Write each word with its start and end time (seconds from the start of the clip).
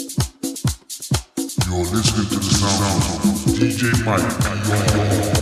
You're 0.00 1.84
listening 1.84 2.28
to 2.30 2.36
the 2.36 2.50
sound 2.56 3.02
of 3.04 3.28
DJ 3.58 3.80
Mike. 4.06 5.39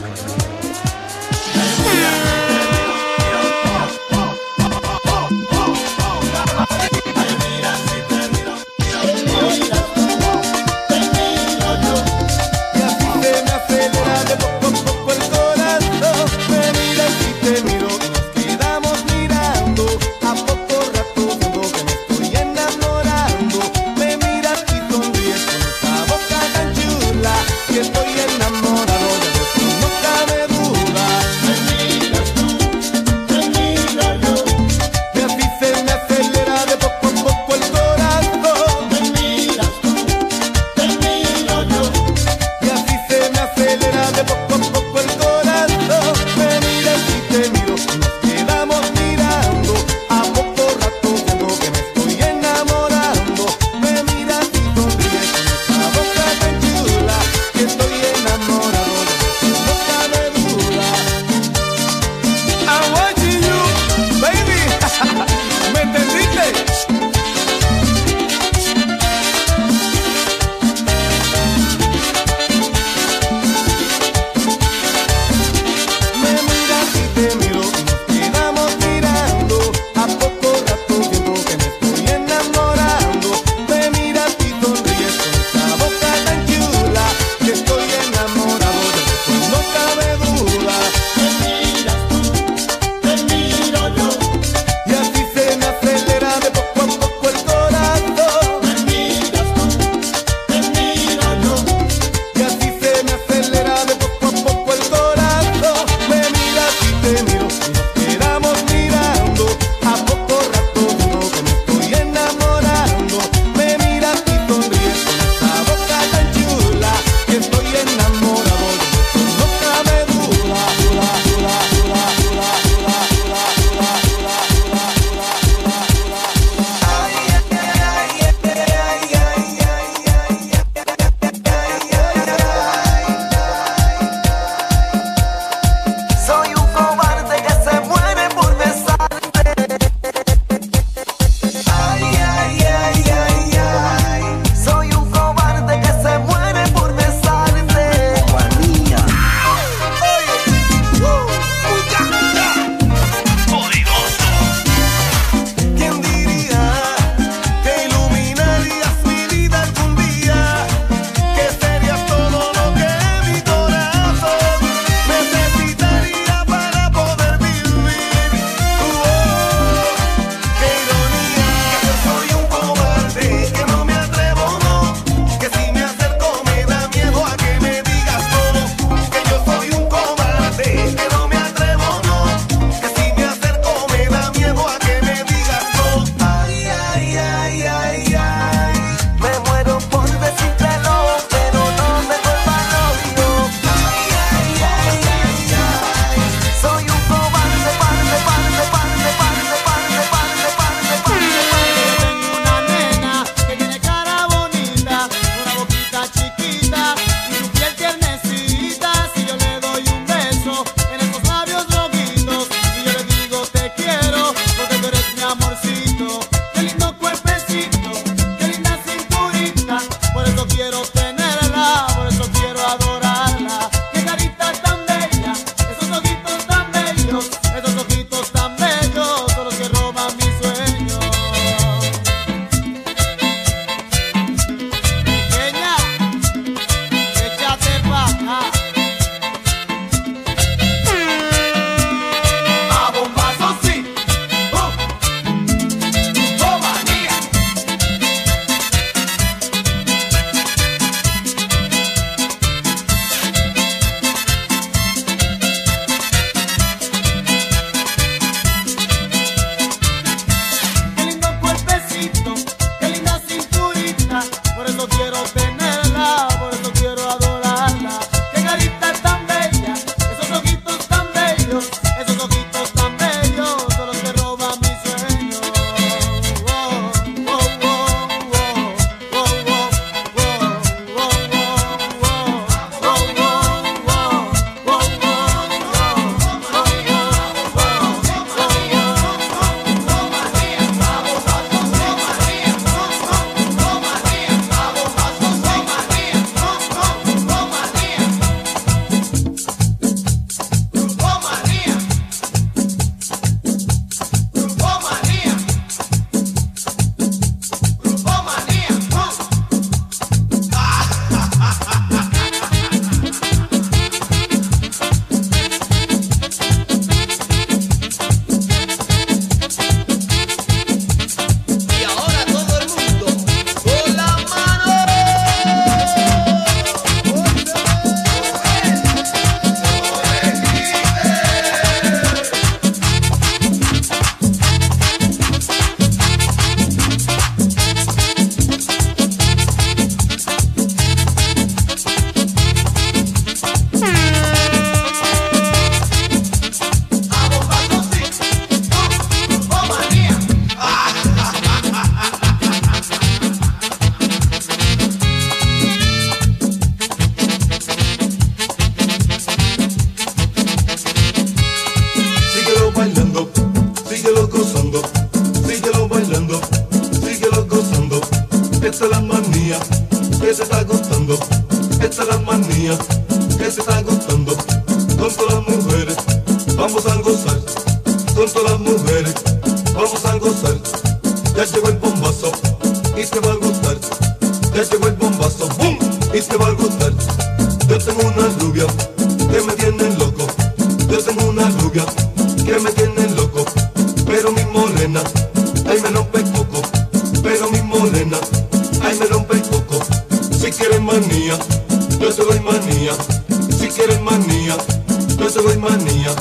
manía, 405.68 406.12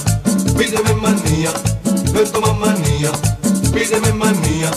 pídeme 0.57 0.93
manía, 0.95 1.51
ven 2.13 2.31
toma 2.31 2.53
manía, 2.53 3.11
pídeme 3.73 4.13
manía, 4.13 4.71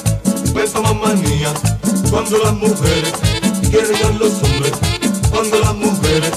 ven 0.55 0.73
toma 0.73 0.93
manía. 0.93 1.53
Cuando 2.11 2.39
las 2.39 2.55
mujeres 2.55 3.13
quieren 3.71 4.07
a 4.07 4.11
los 4.19 4.33
hombres, 4.43 4.73
cuando 5.31 5.61
las 5.61 5.75
mujeres 5.75 6.33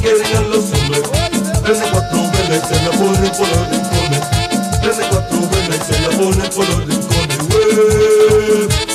quieren 0.00 0.36
a 0.36 0.40
los 0.42 0.64
hombres, 0.72 1.02
desde 1.66 1.90
cuatro 1.90 2.18
velas 2.32 2.68
se 2.68 2.76
la 2.84 2.90
pone 2.90 3.28
por 3.38 3.48
los 3.48 3.68
rincones, 3.70 4.22
desde 4.82 5.02
cuatro 5.10 5.38
velas 5.50 5.86
se 5.86 5.96
la 6.00 6.10
pone 6.18 6.44
por 6.50 6.64
los 6.68 6.80
rincones. 6.86 8.91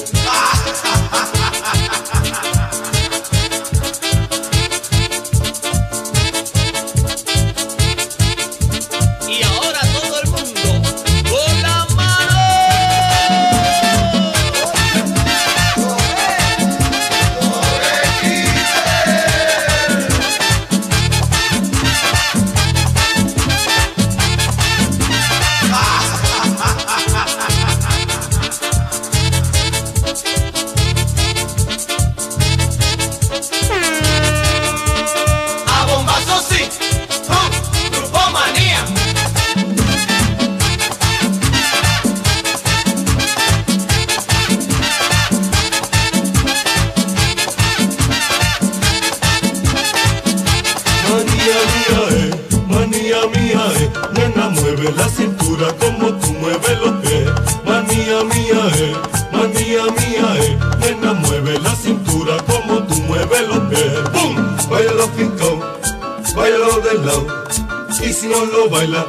baila, 68.88 69.06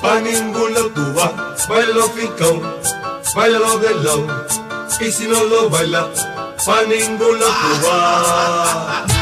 pa' 0.00 0.20
ningún 0.20 0.74
lado 0.74 0.90
tú 0.90 1.12
vas, 1.14 1.68
bailalo 1.68 2.08
ficao, 2.10 2.62
bailalo 3.34 3.78
de 3.78 3.94
lado, 4.02 4.46
y 5.00 5.12
si 5.12 5.26
no 5.26 5.44
lo 5.44 5.68
baila, 5.68 6.08
pa' 6.64 6.82
ningún 6.84 7.38
lado 7.38 7.52
tú 7.52 7.86
vas. 7.86 9.19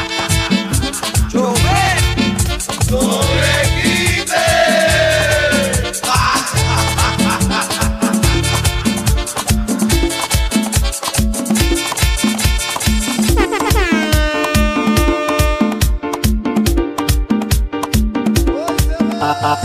pa 19.41 19.55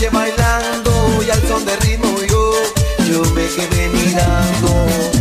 noche 0.00 0.10
bailando 0.10 1.22
y 1.22 1.30
al 1.30 1.40
son 1.46 1.64
de 1.64 1.76
ritmo 1.76 2.16
yo, 2.28 2.52
yo 3.10 3.22
me 3.34 3.46
quedé 3.48 3.88
mirando. 3.88 5.19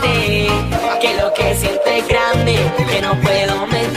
que 0.00 1.14
lo 1.14 1.32
que 1.34 1.54
siento 1.54 1.86
es 1.86 2.06
grande, 2.08 2.56
que 2.90 3.00
no 3.00 3.20
puedo 3.20 3.66
mentir. 3.66 3.89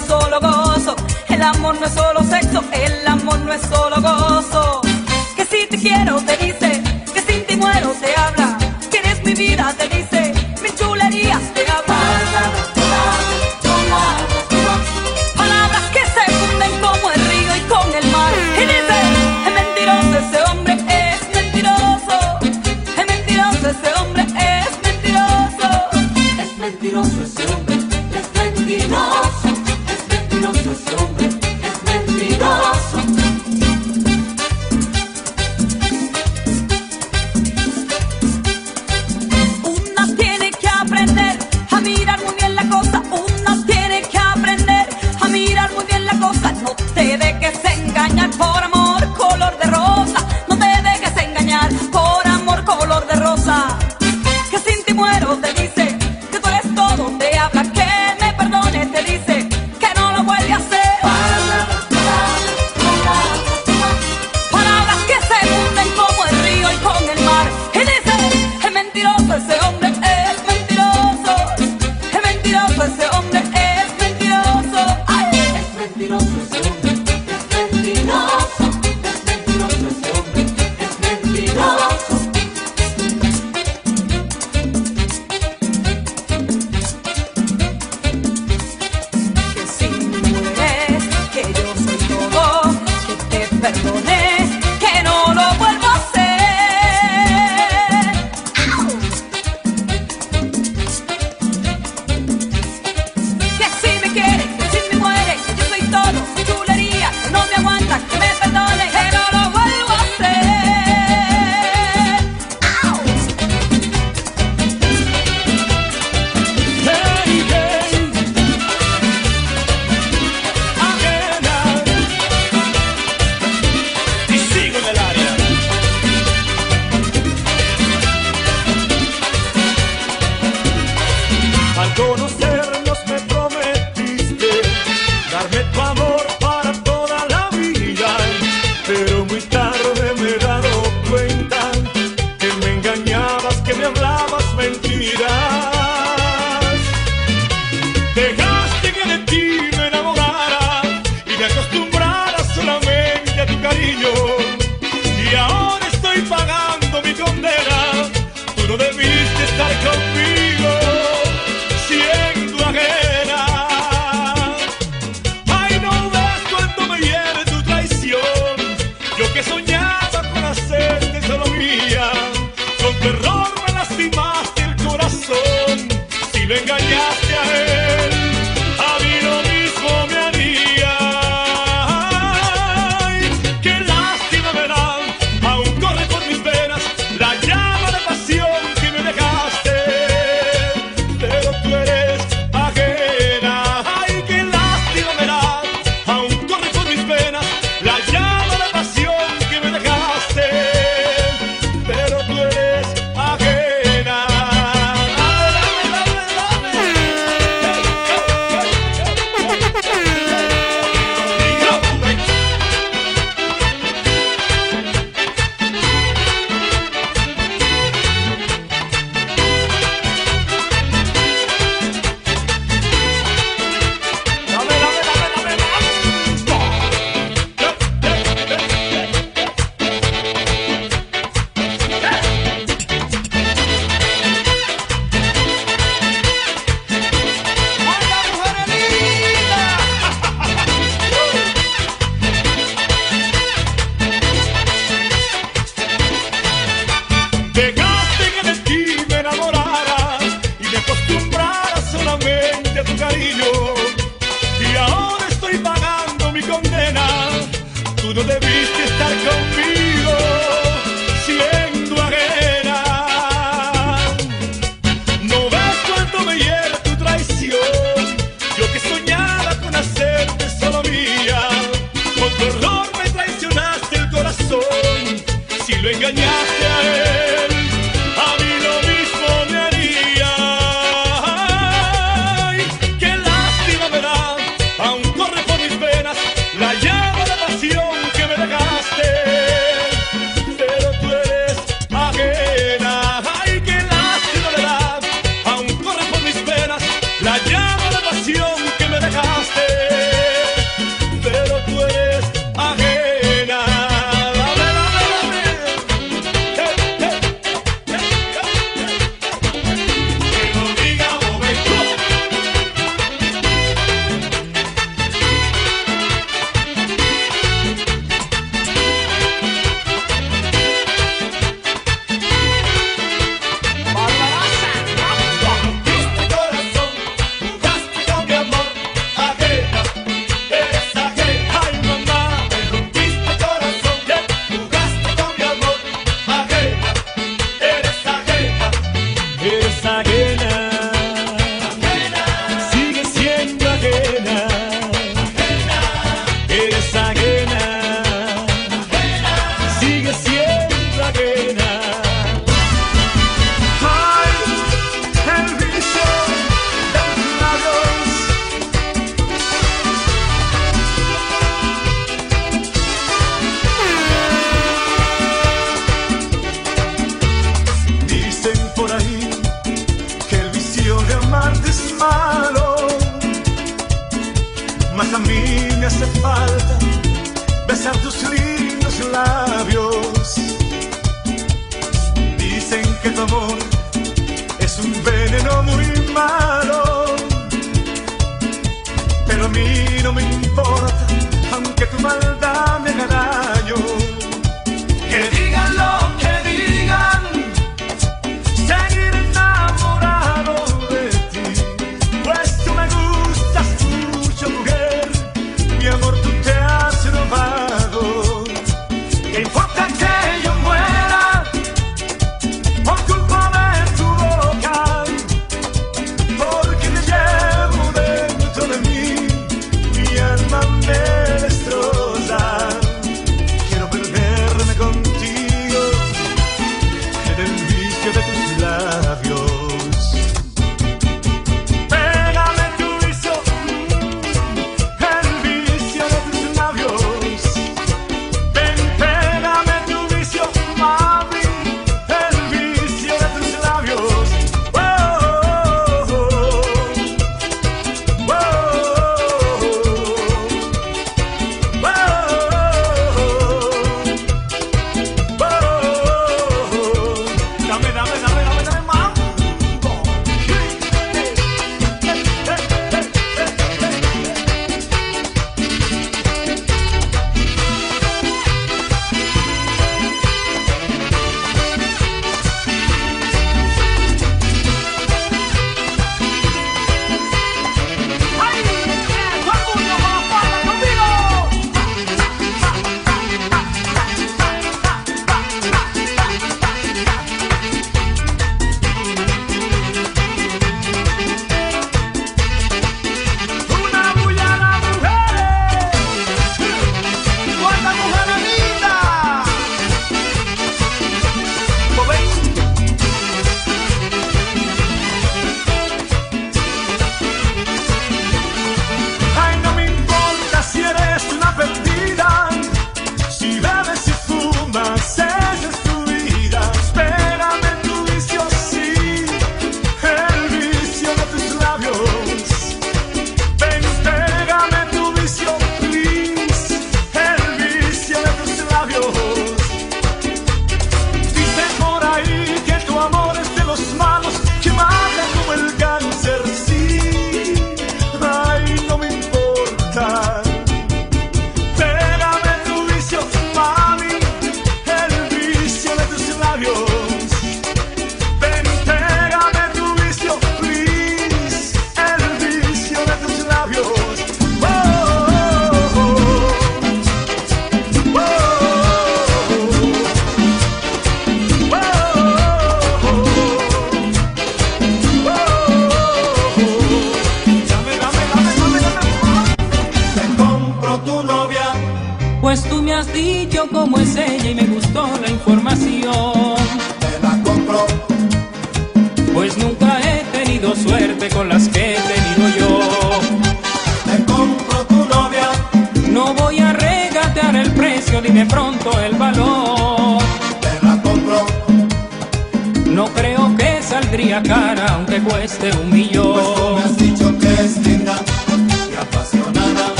solo 0.00 0.40
gozo, 0.40 0.96
el 1.28 1.42
amor 1.42 1.78
no 1.80 1.86
es 1.86 1.92
solo 1.92 2.15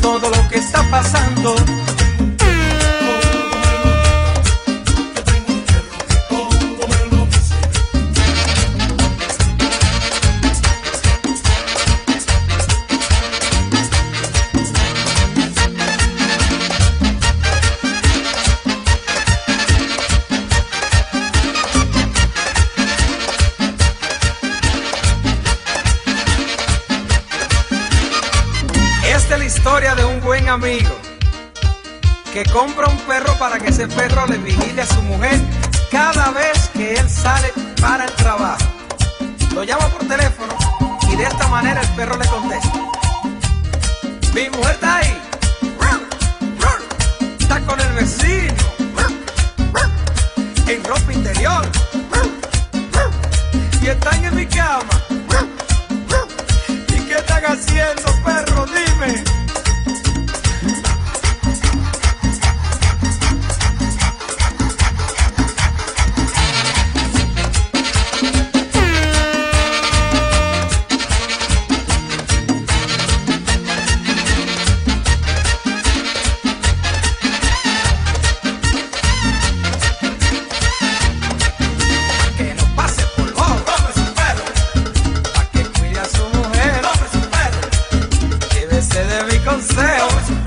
todo 0.00 0.28
lo 0.28 0.48
que 0.48 0.58
está 0.58 0.82
pasando. 0.90 1.54
Un 30.12 30.20
buen 30.20 30.48
amigo 30.48 30.90
que 32.32 32.44
compra 32.44 32.88
un 32.88 32.96
perro 32.98 33.36
para 33.38 33.58
que 33.58 33.68
ese 33.68 33.86
perro 33.88 34.26
le 34.26 34.38
vigile 34.38 34.82
a 34.82 34.86
su 34.86 35.00
mujer 35.02 35.40
cada 35.90 36.30
vez 36.30 36.70
que 36.72 36.94
él 36.94 37.08
sale 37.08 37.52
para 37.80 38.04
el 38.04 38.12
trabajo. 38.12 38.64
Lo 39.54 39.64
llama 39.64 39.86
por 39.88 40.06
teléfono 40.06 40.54
y 41.10 41.16
de 41.16 41.24
esta 41.24 41.46
manera 41.48 41.80
el 41.80 41.88
perro 41.88 42.16
le 42.16 42.26
contesta. 42.26 42.72
Mi 44.34 44.48
mujer 44.50 44.74
está 44.74 44.96
ahí. 44.96 45.18
Está 47.38 47.60
con 47.60 47.80
el 47.80 47.92
vecino. 47.92 48.54
En 50.66 50.84
ropa 50.84 51.12
interior. 51.12 51.66
Y 53.82 53.86
están 53.88 54.24
en 54.24 54.34
mi 54.36 54.46
cama. 54.46 55.02
¿Y 56.88 57.00
qué 57.00 57.14
están 57.14 57.44
haciendo, 57.44 58.02
perro? 58.24 58.66
Dime. 58.66 59.41
se 88.92 89.04
dé 89.04 89.24
mi 89.24 89.38
consejo. 89.44 90.41